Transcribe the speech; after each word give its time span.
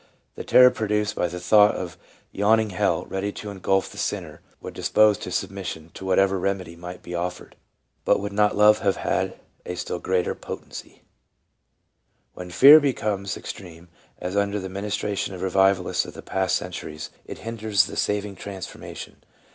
The 0.33 0.43
terror 0.43 0.71
produced 0.71 1.15
by 1.15 1.27
the 1.27 1.39
thought 1.39 1.75
of 1.75 1.95
yawning 2.31 2.71
hell, 2.71 3.05
ready 3.05 3.31
to 3.33 3.51
engulf 3.51 3.91
the 3.91 3.99
sinner, 3.99 4.41
would 4.59 4.73
dispose 4.73 5.15
to 5.19 5.29
submission 5.31 5.91
to 5.93 6.03
whatever 6.05 6.39
remedy 6.39 6.75
might 6.75 7.03
be 7.03 7.13
offered, 7.13 7.55
but 8.03 8.19
would 8.19 8.33
not 8.33 8.55
love 8.57 8.79
have 8.79 8.95
had 8.95 9.37
a 9.63 9.75
still 9.75 9.99
greater 9.99 10.33
potency 10.33 10.89
t 10.89 11.01
When 12.33 12.49
fear 12.49 12.79
becomes 12.79 13.37
extreme, 13.37 13.89
as 14.17 14.35
under 14.35 14.59
the 14.59 14.69
ministration 14.69 15.35
of 15.35 15.41
Eevivalists 15.41 16.07
of 16.07 16.15
the 16.15 16.23
past 16.23 16.55
centuries, 16.55 17.11
it 17.27 17.37
hinders 17.45 17.85
the 17.85 17.95
saving 17.95 18.37
transformation. 18.37 19.23